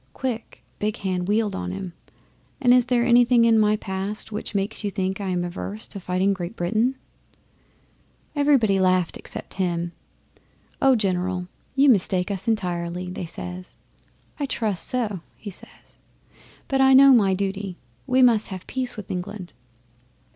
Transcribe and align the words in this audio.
Quick 0.13 0.63
Big 0.79 0.97
Hand 0.97 1.27
wheeled 1.27 1.55
on 1.55 1.69
him, 1.69 1.93
"And 2.59 2.73
is 2.73 2.87
there 2.87 3.05
anything 3.05 3.45
in 3.45 3.59
my 3.59 3.75
past 3.75 4.31
which 4.31 4.55
makes 4.55 4.83
you 4.83 4.89
think 4.89 5.21
I 5.21 5.29
am 5.29 5.43
averse 5.43 5.87
to 5.89 5.99
fighting 5.99 6.33
Great 6.33 6.55
Britain?" 6.55 6.95
'Everybody 8.35 8.79
laughed 8.79 9.15
except 9.15 9.53
him. 9.61 9.91
"Oh, 10.81 10.95
General, 10.95 11.47
you 11.75 11.87
mistake 11.87 12.31
us 12.31 12.47
entirely!" 12.47 13.11
they 13.11 13.27
says. 13.27 13.75
"I 14.39 14.47
trust 14.47 14.87
so," 14.87 15.19
he 15.37 15.51
says. 15.51 15.93
"But 16.67 16.81
I 16.81 16.95
know 16.95 17.13
my 17.13 17.35
duty. 17.35 17.77
We 18.07 18.23
must 18.23 18.47
have 18.47 18.65
peace 18.65 18.97
with 18.97 19.11
England." 19.11 19.53